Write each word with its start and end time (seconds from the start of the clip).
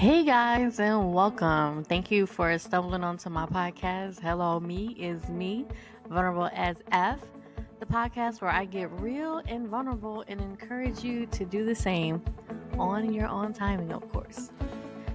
Hey 0.00 0.24
guys, 0.24 0.80
and 0.80 1.12
welcome. 1.12 1.84
Thank 1.84 2.10
you 2.10 2.24
for 2.24 2.56
stumbling 2.56 3.04
onto 3.04 3.28
my 3.28 3.44
podcast. 3.44 4.18
Hello, 4.18 4.58
me 4.58 4.96
is 4.98 5.28
me, 5.28 5.66
vulnerable 6.08 6.48
as 6.54 6.76
F, 6.90 7.18
the 7.80 7.84
podcast 7.84 8.40
where 8.40 8.50
I 8.50 8.64
get 8.64 8.90
real 8.92 9.42
and 9.46 9.68
vulnerable 9.68 10.24
and 10.26 10.40
encourage 10.40 11.04
you 11.04 11.26
to 11.26 11.44
do 11.44 11.66
the 11.66 11.74
same 11.74 12.22
on 12.78 13.12
your 13.12 13.28
own 13.28 13.52
timing, 13.52 13.92
of 13.92 14.10
course. 14.10 14.52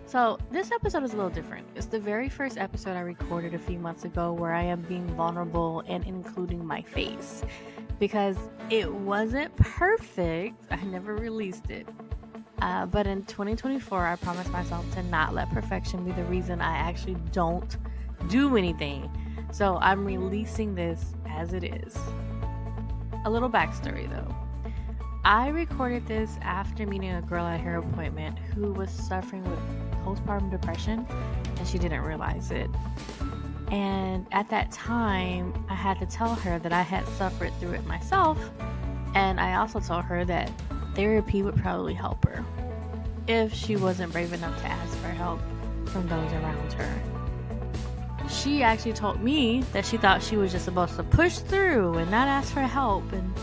So, 0.05 0.37
this 0.51 0.71
episode 0.71 1.03
is 1.03 1.13
a 1.13 1.15
little 1.15 1.31
different. 1.31 1.65
It's 1.75 1.87
the 1.87 1.99
very 1.99 2.29
first 2.29 2.59
episode 2.59 2.95
I 2.95 2.99
recorded 2.99 3.55
a 3.55 3.59
few 3.59 3.79
months 3.79 4.05
ago 4.05 4.33
where 4.33 4.53
I 4.53 4.61
am 4.61 4.83
being 4.83 5.07
vulnerable 5.15 5.81
and 5.87 6.03
including 6.03 6.63
my 6.63 6.83
face 6.83 7.43
because 7.99 8.37
it 8.69 8.93
wasn't 8.93 9.55
perfect. 9.55 10.63
I 10.69 10.83
never 10.83 11.15
released 11.15 11.71
it. 11.71 11.87
Uh, 12.65 12.83
but 12.83 13.05
in 13.05 13.23
2024, 13.25 14.07
I 14.07 14.15
promised 14.15 14.49
myself 14.49 14.91
to 14.95 15.03
not 15.03 15.35
let 15.35 15.51
perfection 15.51 16.03
be 16.03 16.11
the 16.13 16.23
reason 16.23 16.61
I 16.61 16.75
actually 16.75 17.15
don't 17.31 17.77
do 18.27 18.57
anything. 18.57 19.07
So 19.51 19.77
I'm 19.81 20.03
releasing 20.03 20.73
this 20.73 21.13
as 21.27 21.53
it 21.53 21.63
is. 21.63 21.95
A 23.25 23.29
little 23.29 23.51
backstory 23.51 24.09
though. 24.09 24.35
I 25.23 25.49
recorded 25.49 26.07
this 26.07 26.39
after 26.41 26.87
meeting 26.87 27.11
a 27.11 27.21
girl 27.21 27.45
at 27.45 27.59
her 27.59 27.77
appointment 27.77 28.39
who 28.39 28.73
was 28.73 28.89
suffering 28.89 29.43
with 29.43 29.59
postpartum 30.03 30.49
depression 30.49 31.05
and 31.59 31.67
she 31.67 31.77
didn't 31.77 32.01
realize 32.01 32.49
it. 32.49 32.71
And 33.69 34.25
at 34.31 34.49
that 34.49 34.71
time, 34.71 35.53
I 35.69 35.75
had 35.75 35.99
to 35.99 36.07
tell 36.07 36.33
her 36.33 36.57
that 36.57 36.73
I 36.73 36.81
had 36.81 37.07
suffered 37.09 37.53
through 37.59 37.73
it 37.73 37.85
myself. 37.85 38.39
And 39.13 39.39
I 39.39 39.53
also 39.57 39.79
told 39.79 40.03
her 40.05 40.25
that 40.25 40.51
therapy 40.95 41.43
would 41.43 41.55
probably 41.55 41.93
help 41.93 42.23
her 42.25 42.43
if 43.27 43.53
she 43.53 43.75
wasn't 43.75 44.11
brave 44.11 44.33
enough 44.33 44.59
to 44.61 44.67
ask 44.67 44.97
for 44.97 45.09
help 45.09 45.39
from 45.87 46.07
those 46.07 46.31
around 46.33 46.73
her. 46.73 47.01
She 48.29 48.63
actually 48.63 48.93
told 48.93 49.21
me 49.21 49.61
that 49.73 49.85
she 49.85 49.97
thought 49.97 50.23
she 50.23 50.37
was 50.37 50.51
just 50.51 50.65
supposed 50.65 50.95
to 50.95 51.03
push 51.03 51.37
through 51.37 51.95
and 51.95 52.09
not 52.09 52.27
ask 52.27 52.53
for 52.53 52.61
help, 52.61 53.11
and 53.11 53.33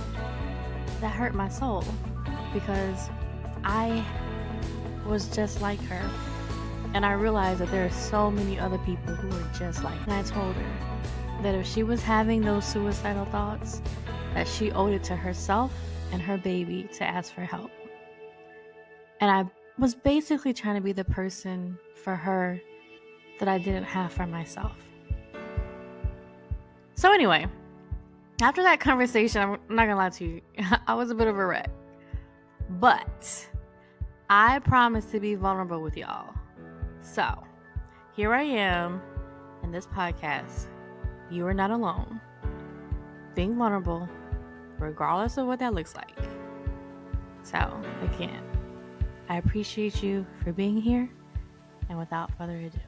that 1.00 1.12
hurt 1.12 1.34
my 1.34 1.48
soul 1.48 1.84
because 2.52 3.08
I 3.64 4.04
was 5.06 5.28
just 5.28 5.60
like 5.60 5.80
her. 5.82 6.10
And 6.94 7.06
I 7.06 7.12
realized 7.12 7.60
that 7.60 7.70
there 7.70 7.86
are 7.86 7.90
so 7.90 8.30
many 8.30 8.58
other 8.58 8.78
people 8.78 9.14
who 9.14 9.34
are 9.34 9.50
just 9.58 9.82
like 9.82 9.98
And 10.02 10.12
I 10.12 10.22
told 10.22 10.54
her 10.54 11.42
that 11.42 11.54
if 11.54 11.66
she 11.66 11.82
was 11.82 12.02
having 12.02 12.42
those 12.42 12.66
suicidal 12.66 13.24
thoughts, 13.26 13.80
that 14.34 14.46
she 14.46 14.72
owed 14.72 14.92
it 14.92 15.02
to 15.04 15.16
herself 15.16 15.72
and 16.12 16.22
her 16.22 16.38
baby 16.38 16.88
to 16.94 17.04
ask 17.04 17.34
for 17.34 17.40
help. 17.40 17.70
And 19.20 19.30
I 19.30 19.50
was 19.78 19.94
basically 19.94 20.52
trying 20.52 20.76
to 20.76 20.80
be 20.80 20.92
the 20.92 21.04
person 21.04 21.78
for 22.04 22.14
her 22.14 22.60
that 23.40 23.48
I 23.48 23.58
didn't 23.58 23.84
have 23.84 24.12
for 24.12 24.26
myself. 24.26 24.76
So, 26.94 27.12
anyway, 27.12 27.46
after 28.42 28.62
that 28.62 28.78
conversation, 28.78 29.42
I'm 29.42 29.50
not 29.68 29.86
gonna 29.86 29.96
lie 29.96 30.10
to 30.10 30.24
you, 30.24 30.40
I 30.86 30.94
was 30.94 31.10
a 31.10 31.14
bit 31.14 31.26
of 31.26 31.38
a 31.38 31.46
wreck. 31.46 31.70
But 32.78 33.48
I 34.30 34.60
promised 34.60 35.10
to 35.12 35.20
be 35.20 35.34
vulnerable 35.34 35.82
with 35.82 35.96
y'all. 35.96 36.32
So, 37.00 37.42
here 38.14 38.32
I 38.32 38.42
am 38.42 39.02
in 39.62 39.72
this 39.72 39.86
podcast. 39.86 40.66
You 41.30 41.46
are 41.46 41.54
not 41.54 41.70
alone. 41.70 42.20
Being 43.34 43.56
vulnerable, 43.56 44.08
regardless 44.82 45.38
of 45.38 45.46
what 45.46 45.60
that 45.60 45.74
looks 45.74 45.94
like. 45.94 46.18
So, 47.44 47.58
again, 48.02 48.42
I 49.28 49.36
appreciate 49.38 50.02
you 50.02 50.26
for 50.42 50.52
being 50.52 50.80
here. 50.80 51.08
And 51.88 51.98
without 51.98 52.30
further 52.36 52.56
ado, 52.56 52.78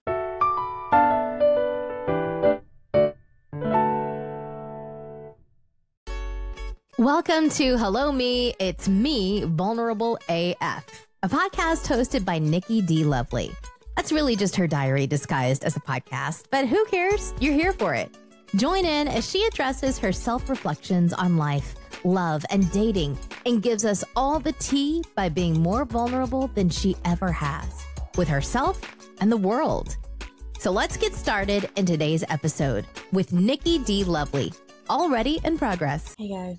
Welcome 6.97 7.51
to 7.51 7.77
Hello 7.77 8.13
Me. 8.13 8.55
It's 8.59 8.89
me, 8.89 9.45
Vulnerable 9.45 10.17
AF, 10.29 11.07
a 11.23 11.29
podcast 11.29 11.87
hosted 11.87 12.25
by 12.25 12.39
Nikki 12.39 12.81
D. 12.81 13.05
Lovely. 13.05 13.51
That's 13.97 14.13
really 14.13 14.37
just 14.37 14.57
her 14.57 14.67
diary 14.67 15.07
disguised 15.07 15.65
as 15.65 15.77
a 15.77 15.81
podcast, 15.81 16.45
but 16.51 16.67
who 16.67 16.85
cares? 16.87 17.35
You're 17.41 17.53
here 17.53 17.73
for 17.73 17.95
it. 17.95 18.17
Join 18.57 18.85
in 18.85 19.09
as 19.09 19.29
she 19.29 19.45
addresses 19.45 19.99
her 19.99 20.13
self 20.13 20.49
reflections 20.49 21.13
on 21.13 21.37
life, 21.37 21.75
love, 22.05 22.45
and 22.51 22.71
dating, 22.71 23.19
and 23.47 23.63
gives 23.63 23.85
us 23.85 24.05
all 24.15 24.39
the 24.39 24.53
tea 24.53 25.03
by 25.15 25.29
being 25.29 25.61
more 25.61 25.85
vulnerable 25.85 26.49
than 26.49 26.69
she 26.69 26.97
ever 27.05 27.33
has 27.33 27.85
with 28.17 28.29
herself 28.29 28.81
and 29.21 29.33
the 29.33 29.37
world. 29.37 29.97
So 30.59 30.71
let's 30.71 30.97
get 30.97 31.15
started 31.15 31.69
in 31.77 31.87
today's 31.87 32.25
episode 32.29 32.87
with 33.13 33.33
Nikki 33.33 33.79
D. 33.79 34.05
Lovely, 34.05 34.53
already 34.89 35.41
in 35.45 35.59
progress. 35.59 36.15
Hey 36.19 36.29
guys, 36.29 36.59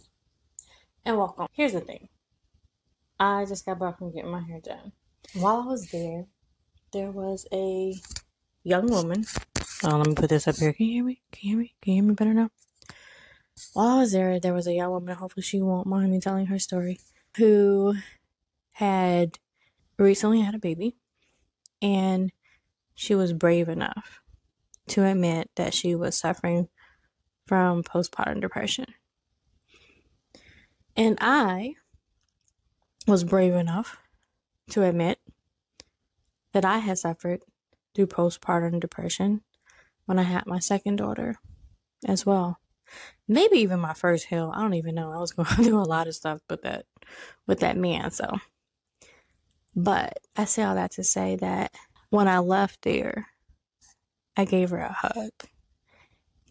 and 1.05 1.17
welcome. 1.17 1.47
Here's 1.53 1.73
the 1.73 1.81
thing 1.81 2.09
I 3.19 3.45
just 3.45 3.66
got 3.66 3.79
back 3.79 4.00
from 4.00 4.13
getting 4.13 4.31
my 4.31 4.41
hair 4.41 4.59
done. 4.61 4.91
While 5.34 5.61
I 5.61 5.66
was 5.66 5.89
there, 5.91 6.25
there 6.91 7.11
was 7.11 7.45
a 7.53 7.94
young 8.63 8.88
woman 8.89 9.25
Oh, 9.84 9.97
let 9.97 10.07
me 10.07 10.16
put 10.16 10.29
this 10.29 10.47
up 10.47 10.55
here. 10.55 10.73
Can 10.73 10.85
you 10.88 10.94
hear 10.94 11.03
me? 11.03 11.22
Can 11.31 11.41
you 11.41 11.50
hear 11.50 11.59
me? 11.59 11.75
Can 11.81 11.94
you 11.94 12.01
hear 12.01 12.09
me 12.09 12.16
better 12.16 12.34
now? 12.34 12.50
While 13.73 13.88
I 13.88 13.99
was 13.99 14.11
there, 14.11 14.39
there 14.39 14.53
was 14.53 14.67
a 14.67 14.73
young 14.73 14.91
woman, 14.91 15.16
hopefully 15.16 15.43
she 15.43 15.61
won't 15.61 15.88
mind 15.88 16.11
me 16.11 16.19
telling 16.19 16.47
her 16.47 16.59
story, 16.59 16.99
who 17.38 17.95
had 18.71 19.39
recently 19.97 20.41
had 20.41 20.55
a 20.55 20.59
baby 20.59 20.97
and 21.81 22.31
she 22.95 23.16
was 23.16 23.33
brave 23.33 23.69
enough 23.69 24.21
to 24.88 25.05
admit 25.05 25.49
that 25.55 25.73
she 25.73 25.95
was 25.95 26.17
suffering 26.17 26.67
from 27.45 27.83
postpartum 27.83 28.41
depression. 28.41 28.85
And 30.95 31.17
I 31.22 31.75
was 33.07 33.23
brave 33.23 33.53
enough 33.53 33.97
to 34.69 34.83
admit 34.83 35.19
that 36.53 36.66
I 36.66 36.79
had 36.79 36.97
suffered 36.97 37.43
through 37.93 38.07
postpartum 38.07 38.79
depression 38.79 39.41
when 40.05 40.19
I 40.19 40.23
had 40.23 40.45
my 40.45 40.59
second 40.59 40.97
daughter 40.97 41.35
as 42.05 42.25
well. 42.25 42.59
Maybe 43.28 43.57
even 43.57 43.79
my 43.79 43.94
first 43.94 44.25
hill. 44.25 44.51
I 44.53 44.62
don't 44.62 44.75
even 44.75 44.96
know. 44.96 45.12
I 45.12 45.18
was 45.18 45.31
going 45.31 45.47
through 45.47 45.79
a 45.81 45.84
lot 45.84 46.07
of 46.07 46.16
stuff 46.16 46.40
with 46.50 46.62
that 46.63 46.85
with 47.47 47.59
that 47.59 47.78
man, 47.78 48.12
so 48.12 48.40
but 49.75 50.19
I 50.38 50.46
say 50.46 50.63
all 50.63 50.75
that 50.75 50.91
to 50.91 51.03
say 51.03 51.35
that 51.38 51.73
when 52.09 52.28
I 52.28 52.40
left 52.40 52.81
there, 52.84 53.28
I 54.38 54.46
gave 54.46 54.69
her 54.69 54.78
a 54.78 54.91
hug. 54.91 55.31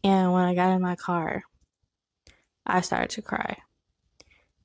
And 0.03 0.33
when 0.33 0.45
I 0.45 0.55
got 0.55 0.75
in 0.75 0.83
my 0.83 0.97
car, 0.97 1.43
I 2.67 2.83
started 2.83 3.11
to 3.11 3.23
cry. 3.23 3.57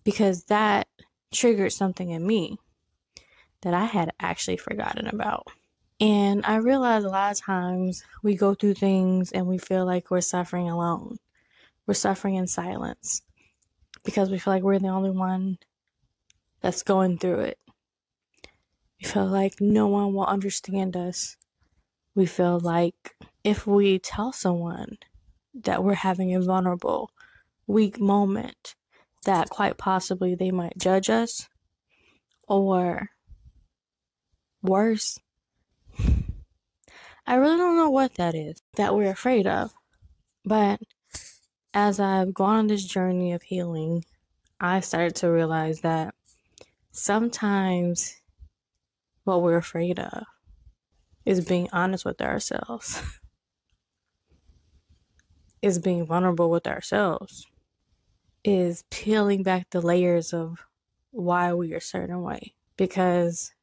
Because 0.04 0.44
that 0.46 0.88
triggered 1.32 1.72
something 1.72 2.10
in 2.10 2.26
me 2.26 2.58
that 3.62 3.74
I 3.74 3.86
had 3.86 4.12
actually 4.20 4.58
forgotten 4.58 5.08
about. 5.08 5.48
And 6.02 6.46
I 6.46 6.58
realize 6.58 7.04
a 7.04 7.10
lot 7.10 7.32
of 7.32 7.40
times 7.40 8.04
we 8.24 8.36
go 8.36 8.54
through 8.54 8.76
things 8.76 9.32
and 9.32 9.48
we 9.48 9.58
feel 9.58 9.86
like 9.86 10.12
we're 10.12 10.22
suffering 10.22 10.70
alone. 10.70 11.18
We're 11.90 11.96
suffering 11.96 12.36
in 12.36 12.46
silence 12.46 13.24
because 14.06 14.30
we 14.30 14.38
feel 14.38 14.54
like 14.54 14.62
we're 14.62 14.78
the 14.78 14.90
only 14.90 15.10
one 15.10 15.58
that's 16.62 16.84
going 16.84 17.18
through 17.18 17.40
it. 17.40 17.58
We 19.02 19.08
feel 19.08 19.26
like 19.26 19.56
no 19.60 19.88
one 19.88 20.14
will 20.14 20.28
understand 20.28 20.96
us. 20.96 21.36
We 22.14 22.28
feel 22.28 22.60
like 22.60 23.16
if 23.44 23.66
we 23.66 23.98
tell 23.98 24.32
someone 24.32 25.00
that 25.64 25.84
we're 25.84 25.96
having 25.96 26.36
a 26.36 26.42
vulnerable, 26.42 27.10
weak 27.66 28.00
moment, 28.00 28.76
that 29.26 29.50
quite 29.50 29.80
possibly 29.80 30.36
they 30.36 30.52
might 30.52 30.78
judge 30.78 31.10
us 31.10 31.50
or 32.48 33.10
worse, 34.62 35.18
I 37.26 37.34
really 37.34 37.58
don't 37.58 37.78
know 37.78 37.90
what 37.90 38.14
that 38.14 38.36
is 38.36 38.62
that 38.76 38.94
we're 38.94 39.10
afraid 39.10 39.48
of. 39.48 39.74
But 40.46 40.82
as 41.74 42.00
I've 42.00 42.34
gone 42.34 42.56
on 42.58 42.68
this 42.68 42.84
journey 42.84 43.34
of 43.34 43.44
healing, 43.44 44.04
I 44.60 44.80
started 44.80 45.16
to 45.18 45.32
realize 45.32 45.82
that 45.82 46.14
sometimes 46.92 48.20
what 49.24 49.42
we're 49.42 49.58
afraid 49.58 50.00
of 50.00 50.24
is 51.26 51.46
being 51.46 51.70
honest 51.72 52.06
with 52.06 52.22
ourselves, 52.22 53.02
is 55.62 55.80
being 55.80 56.06
vulnerable 56.06 56.50
with 56.50 56.68
ourselves, 56.68 57.46
is 58.44 58.84
peeling 58.90 59.44
back 59.44 59.70
the 59.70 59.82
layers 59.82 60.34
of 60.34 60.66
why 61.12 61.54
we 61.54 61.74
are 61.74 61.78
a 61.78 61.82
certain 61.82 62.22
way. 62.22 62.54
Because 62.78 63.54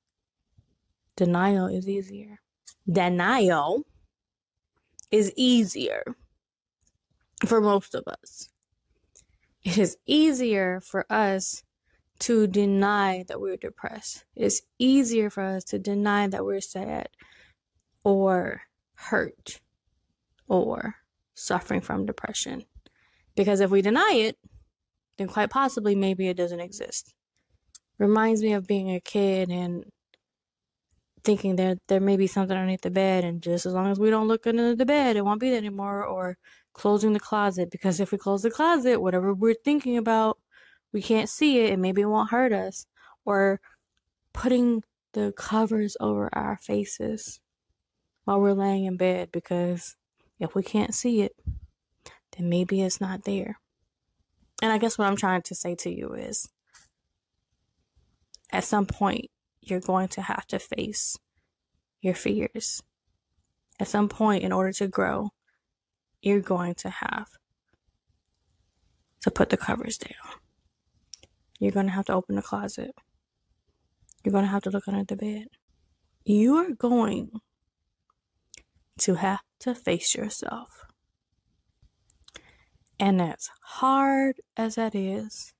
denial 1.17 1.67
is 1.67 1.89
easier 1.89 2.39
denial 2.91 3.83
is 5.11 5.33
easier 5.37 6.05
for 7.45 7.61
most 7.61 7.95
of 7.95 8.05
us. 8.07 8.49
It 9.63 9.79
is 9.79 9.97
easier 10.07 10.81
for 10.81 11.05
us 11.11 11.63
to 12.21 12.47
deny 12.47 13.25
that 13.29 13.41
we're 13.41 13.57
depressed. 13.57 14.25
It's 14.35 14.63
easier 14.79 15.29
for 15.29 15.43
us 15.43 15.65
to 15.65 15.79
deny 15.79 16.29
that 16.29 16.45
we're 16.45 16.61
sad 16.61 17.09
or 18.05 18.63
hurt 18.95 19.61
or 20.49 20.95
suffering 21.35 21.81
from 21.81 22.07
depression. 22.07 22.65
Because 23.35 23.61
if 23.61 23.71
we 23.71 23.83
deny 23.83 24.13
it, 24.15 24.39
then 25.19 25.29
quite 25.29 25.51
possibly 25.51 25.95
maybe 25.95 26.29
it 26.29 26.37
doesn't 26.37 26.61
exist. 26.61 27.13
Reminds 27.99 28.43
me 28.43 28.53
of 28.53 28.67
being 28.67 28.91
a 28.91 29.01
kid 29.01 29.51
and 29.51 29.85
thinking 31.25 31.57
that 31.57 31.79
there 31.89 32.01
may 32.01 32.17
be 32.17 32.27
something 32.27 32.57
underneath 32.57 32.83
the 32.83 32.91
bed, 32.91 33.25
and 33.25 33.43
just 33.43 33.67
as 33.67 33.75
long 33.75 33.91
as 33.91 33.99
we 33.99 34.11
don't 34.11 34.29
look 34.29 34.47
under 34.47 34.77
the 34.77 34.87
bed, 34.87 35.17
it 35.17 35.25
won't 35.25 35.41
be 35.41 35.49
there 35.49 35.59
anymore. 35.59 36.05
Or 36.05 36.39
closing 36.77 37.15
the 37.15 37.21
closet, 37.21 37.71
because 37.71 38.01
if 38.01 38.13
we 38.13 38.19
close 38.19 38.43
the 38.43 38.51
closet, 38.51 39.01
whatever 39.01 39.33
we're 39.33 39.55
thinking 39.65 39.97
about, 39.97 40.39
we 40.93 41.01
can't 41.01 41.31
see 41.31 41.61
it, 41.61 41.73
and 41.73 41.81
maybe 41.81 42.03
it 42.03 42.07
won't 42.07 42.31
hurt 42.31 42.53
us. 42.53 42.87
Or 43.25 43.61
putting 44.35 44.83
the 45.13 45.33
covers 45.37 45.97
over 46.01 46.29
our 46.35 46.59
faces 46.59 47.41
while 48.25 48.41
we're 48.41 48.53
laying 48.53 48.85
in 48.85 48.99
bed, 48.99 49.31
because 49.33 49.97
if 50.39 50.55
we 50.55 50.63
can't 50.63 50.95
see 50.95 51.23
it, 51.23 51.35
then 52.37 52.51
maybe 52.51 52.83
it's 52.83 53.01
not 53.01 53.25
there. 53.25 53.59
And 54.63 54.71
I 54.71 54.77
guess 54.77 54.99
what 54.99 55.07
I'm 55.07 55.17
trying 55.17 55.43
to 55.43 55.55
say 55.55 55.75
to 55.77 55.91
you 55.91 56.13
is 56.13 56.49
at 58.53 58.65
some 58.65 58.85
point, 58.87 59.31
you're 59.63 59.81
going 59.81 60.09
to 60.09 60.23
have 60.23 60.47
to 60.49 60.59
face 60.59 61.19
your 62.03 62.15
fears. 62.15 62.83
At 63.81 63.89
some 63.89 64.09
point, 64.09 64.45
in 64.45 64.53
order 64.53 64.73
to 64.73 64.89
grow, 64.89 65.31
you're 66.23 66.41
going 66.41 66.75
to 66.75 66.91
have 66.91 67.29
to 69.23 69.31
put 69.31 69.51
the 69.51 69.57
covers 69.57 69.99
down. 69.99 70.41
You're 71.59 71.73
going 71.73 71.87
to 71.87 71.93
have 71.93 72.07
to 72.07 72.13
open 72.13 72.37
the 72.37 72.43
closet. 72.43 72.95
You're 74.25 74.33
going 74.33 74.45
to 74.45 74.51
have 74.51 74.63
to 74.63 74.71
look 74.71 74.89
under 74.89 75.05
the 75.05 75.17
bed. 75.17 75.47
You 76.25 76.57
are 76.57 76.71
going 76.71 77.31
to 78.99 79.15
have 79.15 79.41
to 79.61 79.75
face 79.75 80.15
yourself. 80.15 80.87
And 82.99 83.21
as 83.21 83.51
hard 83.61 84.41
as 84.57 84.77
that 84.77 84.95
is, 84.95 85.53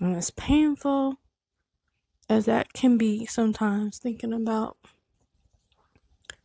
and 0.00 0.16
as 0.16 0.30
painful 0.30 1.16
as 2.28 2.46
that 2.46 2.72
can 2.72 2.96
be 2.96 3.26
sometimes, 3.26 3.98
thinking 3.98 4.32
about 4.32 4.76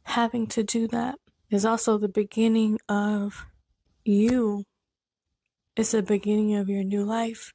having 0.04 0.48
to 0.48 0.64
do 0.64 0.88
that 0.88 1.20
is 1.50 1.66
also 1.66 1.98
the 1.98 2.08
beginning 2.08 2.80
of 2.88 3.46
you. 4.06 4.64
It's 5.76 5.92
the 5.92 6.02
beginning 6.02 6.56
of 6.56 6.70
your 6.70 6.84
new 6.84 7.04
life. 7.04 7.54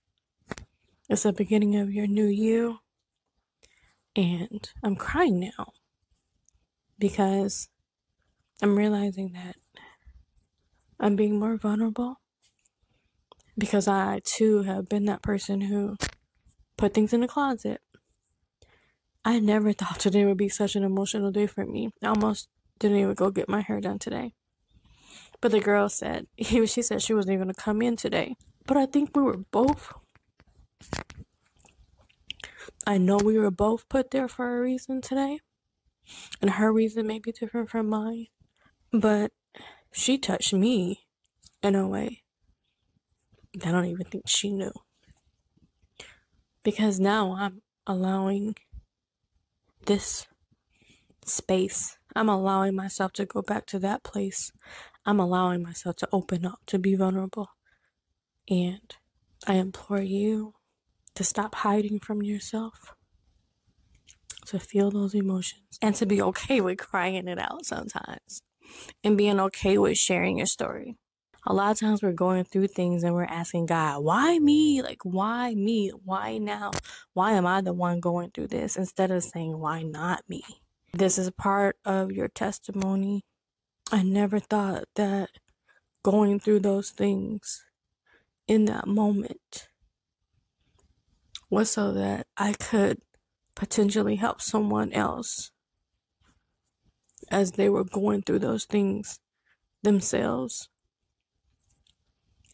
It's 1.08 1.22
the 1.22 1.32
beginning 1.32 1.76
of 1.76 1.92
your 1.92 2.06
new 2.06 2.26
you. 2.26 2.78
And 4.14 4.68
I'm 4.82 4.96
crying 4.96 5.40
now 5.40 5.72
because 6.98 7.68
I'm 8.60 8.76
realizing 8.76 9.32
that 9.32 9.56
I'm 10.98 11.16
being 11.16 11.38
more 11.38 11.56
vulnerable 11.56 12.20
because 13.56 13.88
I 13.88 14.20
too 14.24 14.62
have 14.62 14.88
been 14.88 15.06
that 15.06 15.22
person 15.22 15.62
who 15.62 15.96
put 16.76 16.92
things 16.92 17.12
in 17.12 17.20
the 17.20 17.28
closet. 17.28 17.80
I 19.24 19.38
never 19.38 19.72
thought 19.72 20.00
today 20.00 20.24
would 20.24 20.38
be 20.38 20.48
such 20.48 20.76
an 20.76 20.82
emotional 20.82 21.30
day 21.30 21.46
for 21.46 21.64
me. 21.64 21.90
I 22.02 22.08
almost 22.08 22.48
didn't 22.78 22.98
even 22.98 23.14
go 23.14 23.30
get 23.30 23.48
my 23.48 23.60
hair 23.60 23.80
done 23.80 23.98
today. 23.98 24.34
But 25.40 25.52
the 25.52 25.60
girl 25.60 25.88
said, 25.88 26.26
she 26.38 26.66
said 26.66 27.02
she 27.02 27.14
wasn't 27.14 27.34
even 27.34 27.46
going 27.46 27.54
to 27.54 27.60
come 27.60 27.82
in 27.82 27.96
today. 27.96 28.36
But 28.66 28.76
I 28.76 28.86
think 28.86 29.16
we 29.16 29.22
were 29.22 29.38
both, 29.38 29.92
I 32.86 32.98
know 32.98 33.16
we 33.16 33.38
were 33.38 33.50
both 33.50 33.88
put 33.88 34.10
there 34.10 34.28
for 34.28 34.58
a 34.58 34.60
reason 34.60 35.00
today. 35.00 35.40
And 36.40 36.52
her 36.52 36.72
reason 36.72 37.06
may 37.06 37.18
be 37.18 37.32
different 37.32 37.70
from 37.70 37.88
mine. 37.88 38.26
But 38.92 39.32
she 39.92 40.18
touched 40.18 40.52
me 40.52 41.06
in 41.62 41.74
a 41.74 41.88
way 41.88 42.22
that 43.54 43.68
I 43.68 43.72
don't 43.72 43.86
even 43.86 44.06
think 44.06 44.28
she 44.28 44.50
knew. 44.50 44.72
Because 46.62 47.00
now 47.00 47.34
I'm 47.38 47.62
allowing 47.86 48.56
this 49.86 50.26
space, 51.24 51.96
I'm 52.14 52.28
allowing 52.28 52.74
myself 52.74 53.12
to 53.14 53.26
go 53.26 53.42
back 53.42 53.66
to 53.66 53.78
that 53.80 54.02
place. 54.02 54.52
I'm 55.06 55.20
allowing 55.20 55.62
myself 55.62 55.96
to 55.96 56.08
open 56.12 56.44
up, 56.44 56.60
to 56.66 56.78
be 56.78 56.94
vulnerable. 56.94 57.48
And 58.48 58.94
I 59.46 59.54
implore 59.54 60.02
you 60.02 60.54
to 61.14 61.24
stop 61.24 61.54
hiding 61.56 62.00
from 62.00 62.22
yourself, 62.22 62.94
to 64.46 64.58
feel 64.58 64.90
those 64.90 65.14
emotions, 65.14 65.78
and 65.80 65.94
to 65.96 66.06
be 66.06 66.20
okay 66.22 66.60
with 66.60 66.78
crying 66.78 67.28
it 67.28 67.38
out 67.38 67.64
sometimes, 67.64 68.42
and 69.02 69.16
being 69.16 69.40
okay 69.40 69.78
with 69.78 69.98
sharing 69.98 70.38
your 70.38 70.46
story 70.46 70.96
a 71.46 71.54
lot 71.54 71.70
of 71.70 71.78
times 71.78 72.02
we're 72.02 72.12
going 72.12 72.44
through 72.44 72.68
things 72.68 73.02
and 73.02 73.14
we're 73.14 73.24
asking 73.24 73.66
God, 73.66 74.02
why 74.04 74.38
me? 74.38 74.82
Like, 74.82 75.04
why 75.04 75.54
me? 75.54 75.90
Why 76.04 76.38
now? 76.38 76.70
Why 77.14 77.32
am 77.32 77.46
I 77.46 77.60
the 77.60 77.72
one 77.72 78.00
going 78.00 78.30
through 78.30 78.48
this? 78.48 78.76
Instead 78.76 79.10
of 79.10 79.22
saying, 79.22 79.58
why 79.58 79.82
not 79.82 80.22
me? 80.28 80.42
This 80.92 81.18
is 81.18 81.30
part 81.30 81.76
of 81.84 82.12
your 82.12 82.28
testimony. 82.28 83.24
I 83.92 84.02
never 84.02 84.38
thought 84.38 84.84
that 84.94 85.30
going 86.04 86.38
through 86.40 86.60
those 86.60 86.90
things 86.90 87.64
in 88.46 88.66
that 88.66 88.86
moment 88.86 89.68
was 91.50 91.70
so 91.70 91.92
that 91.92 92.26
I 92.36 92.52
could 92.52 93.00
potentially 93.56 94.16
help 94.16 94.40
someone 94.40 94.92
else 94.92 95.50
as 97.30 97.52
they 97.52 97.68
were 97.68 97.84
going 97.84 98.22
through 98.22 98.38
those 98.38 98.64
things 98.64 99.18
themselves 99.82 100.68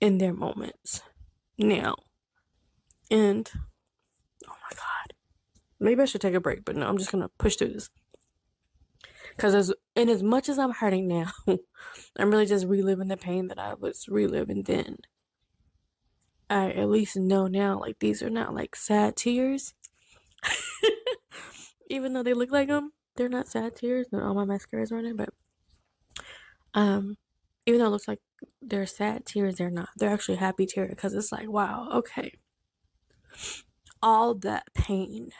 in 0.00 0.18
their 0.18 0.32
moments 0.34 1.02
now. 1.58 1.96
And 3.10 3.50
oh 4.46 4.56
my 4.62 4.74
god. 4.74 5.14
Maybe 5.78 6.02
I 6.02 6.06
should 6.06 6.20
take 6.22 6.34
a 6.34 6.40
break, 6.40 6.64
but 6.64 6.76
no, 6.76 6.88
I'm 6.88 6.98
just 6.98 7.12
gonna 7.12 7.30
push 7.38 7.56
through 7.56 7.74
this. 7.74 7.90
Cause 9.38 9.54
as 9.54 9.72
and 9.94 10.08
as 10.08 10.22
much 10.22 10.48
as 10.48 10.58
I'm 10.58 10.72
hurting 10.72 11.06
now, 11.08 11.30
I'm 12.18 12.30
really 12.30 12.46
just 12.46 12.66
reliving 12.66 13.08
the 13.08 13.16
pain 13.16 13.48
that 13.48 13.58
I 13.58 13.74
was 13.74 14.06
reliving 14.08 14.62
then. 14.62 14.96
I 16.48 16.70
at 16.70 16.88
least 16.88 17.16
know 17.16 17.46
now, 17.46 17.78
like 17.78 17.98
these 17.98 18.22
are 18.22 18.30
not 18.30 18.54
like 18.54 18.76
sad 18.76 19.16
tears. 19.16 19.74
Even 21.90 22.12
though 22.12 22.22
they 22.22 22.34
look 22.34 22.50
like 22.50 22.68
them, 22.68 22.92
they're 23.16 23.28
not 23.28 23.48
sad 23.48 23.76
tears. 23.76 24.06
And 24.12 24.22
all 24.22 24.34
my 24.34 24.44
mascara 24.44 24.82
is 24.82 24.92
running, 24.92 25.16
but 25.16 25.30
um, 26.74 27.16
even 27.64 27.80
though 27.80 27.86
it 27.86 27.90
looks 27.90 28.08
like 28.08 28.20
they're 28.62 28.86
sad 28.86 29.26
tears, 29.26 29.56
they're 29.56 29.70
not. 29.70 29.88
They're 29.96 30.12
actually 30.12 30.36
happy 30.36 30.66
tears 30.66 30.90
because 30.90 31.14
it's 31.14 31.32
like, 31.32 31.48
wow, 31.48 31.88
okay. 31.92 32.32
All 34.02 34.34
that 34.36 34.64
pain, 34.74 35.30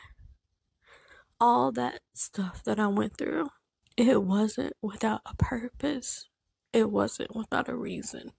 all 1.39 1.71
that 1.73 2.01
stuff 2.15 2.65
that 2.65 2.81
I 2.81 2.87
went 2.89 3.17
through, 3.17 3.49
it 3.97 4.23
wasn't 4.23 4.75
without 4.83 5.23
a 5.27 5.35
purpose. 5.37 6.29
It 6.73 6.91
wasn't 6.91 7.35
without 7.35 7.69
a 7.69 7.77
reason. 7.77 8.33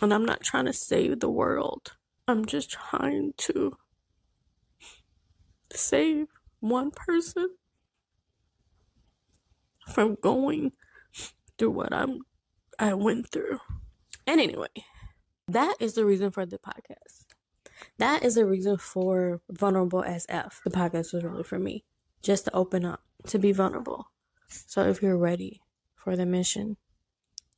And 0.00 0.14
I'm 0.14 0.24
not 0.24 0.42
trying 0.42 0.64
to 0.66 0.72
save 0.72 1.20
the 1.20 1.30
world. 1.30 1.92
I'm 2.26 2.46
just 2.46 2.70
trying 2.70 3.34
to 3.38 3.76
save 5.72 6.28
one 6.60 6.90
person 6.90 7.48
from 9.88 10.16
going 10.22 10.72
through 11.58 11.70
what 11.70 11.92
I'm 11.92 12.20
I 12.78 12.94
went 12.94 13.30
through. 13.30 13.58
And 14.26 14.40
anyway, 14.40 14.68
that 15.48 15.74
is 15.80 15.94
the 15.94 16.06
reason 16.06 16.30
for 16.30 16.46
the 16.46 16.58
podcast. 16.58 17.26
That 17.98 18.24
is 18.24 18.36
the 18.36 18.46
reason 18.46 18.78
for 18.78 19.42
Vulnerable 19.50 20.02
as 20.02 20.24
F. 20.28 20.60
The 20.64 20.70
podcast 20.70 21.12
was 21.12 21.24
really 21.24 21.42
for 21.42 21.58
me. 21.58 21.84
Just 22.22 22.46
to 22.46 22.54
open 22.54 22.84
up, 22.84 23.02
to 23.26 23.38
be 23.38 23.52
vulnerable. 23.52 24.06
So 24.50 24.82
if 24.88 25.02
you're 25.02 25.16
ready 25.16 25.62
for 25.94 26.16
the 26.16 26.26
mission, 26.26 26.76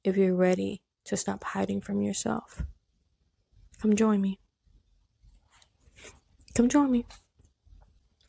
if 0.04 0.16
you're 0.16 0.34
ready 0.34 0.82
to 1.04 1.16
stop 1.16 1.42
hiding 1.42 1.80
from 1.80 2.02
yourself, 2.02 2.62
come 3.80 3.96
join 3.96 4.20
me. 4.20 4.38
Come 6.54 6.68
join 6.68 6.90
me. 6.90 7.06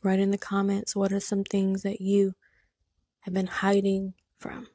Write 0.01 0.20
in 0.20 0.32
the 0.32 0.38
comments 0.38 0.96
what 0.96 1.12
are 1.12 1.20
some 1.20 1.43
things 1.43 1.84
that 1.84 2.01
you 2.01 2.34
have 3.22 3.34
been 3.34 3.48
hiding 3.48 4.13
from. 4.38 4.67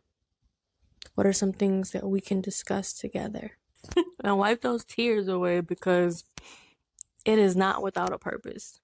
What 1.15 1.27
are 1.27 1.33
some 1.33 1.53
things 1.53 1.91
that 1.91 2.07
we 2.07 2.21
can 2.21 2.41
discuss 2.41 2.93
together? 2.93 3.53
and 4.25 4.39
wipe 4.39 4.63
those 4.63 4.85
tears 4.85 5.29
away 5.29 5.61
because 5.61 6.25
it 7.25 7.39
is 7.39 7.57
not 7.57 7.83
without 7.83 8.13
a 8.13 8.19
purpose. 8.19 8.81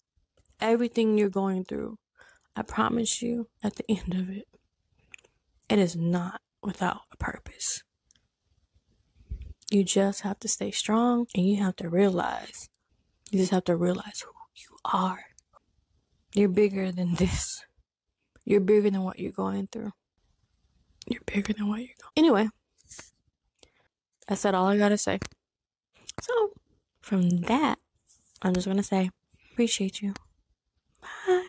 Everything 0.61 1.19
you're 1.19 1.29
going 1.29 1.65
through, 1.65 1.99
I 2.57 2.63
promise 2.63 3.23
you, 3.23 3.49
at 3.63 3.77
the 3.77 3.85
end 3.91 4.15
of 4.15 4.31
it, 4.31 4.47
it 5.69 5.79
is 5.79 5.97
not 5.97 6.41
without 6.63 7.01
a 7.13 7.17
purpose. 7.17 7.83
You 9.71 9.85
just 9.85 10.21
have 10.23 10.39
to 10.41 10.49
stay 10.49 10.71
strong 10.71 11.27
and 11.35 11.47
you 11.47 11.63
have 11.63 11.77
to 11.77 11.89
realize, 11.89 12.69
you 13.31 13.39
just 13.39 13.51
have 13.53 13.65
to 13.65 13.77
realize 13.77 14.23
who 14.25 14.31
You 14.57 14.77
are. 14.85 15.25
You're 16.35 16.49
bigger 16.49 16.93
than 16.93 17.15
this. 17.15 17.65
You're 18.45 18.61
bigger 18.61 18.91
than 18.91 19.03
what 19.03 19.19
you're 19.19 19.33
going 19.33 19.69
through. 19.73 19.93
You're 21.07 21.23
bigger 21.27 21.53
than 21.53 21.69
what 21.69 21.81
you're 21.81 21.97
going. 22.01 22.13
Anyway, 22.17 22.49
I 24.29 24.35
said 24.35 24.55
all 24.55 24.67
I 24.67 24.79
gotta 24.79 24.99
say. 24.99 25.19
So, 26.21 26.53
from 27.01 27.29
that, 27.43 27.79
I'm 28.43 28.55
just 28.55 28.67
gonna 28.67 28.83
say, 28.83 29.11
appreciate 29.53 30.03
you. 30.03 30.15